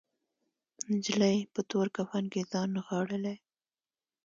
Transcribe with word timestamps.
نجلۍ 0.91 1.37
په 1.53 1.61
تور 1.69 1.87
کفن 1.95 2.23
کې 2.33 2.41
ځان 2.51 2.67
نغاړلی 2.77 3.35